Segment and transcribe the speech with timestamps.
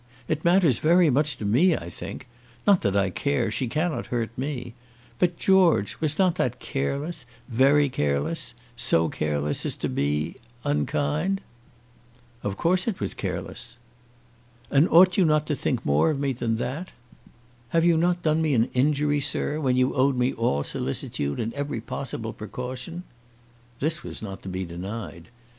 [0.27, 2.27] It matters very much to me, I think.
[2.65, 3.51] Not that I care.
[3.51, 4.73] She cannot hurt me.
[5.19, 11.39] But, George, was not that careless very careless; so careless as to be unkind?"
[12.41, 13.77] "Of course it was careless."
[14.71, 16.93] "And ought you not to think more of me than that?
[17.69, 21.53] Have you not done me an injury, sir, when you owed me all solicitude and
[21.53, 23.03] every possible precaution?"
[23.79, 25.27] This was not to be denied.